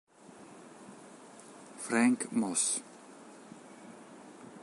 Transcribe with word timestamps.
Frank 1.77 2.31
Moss 2.33 2.81